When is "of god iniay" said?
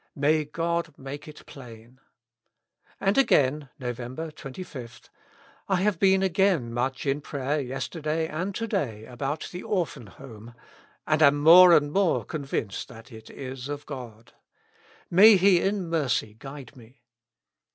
13.69-15.37